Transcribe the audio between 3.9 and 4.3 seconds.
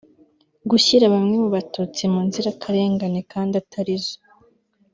zo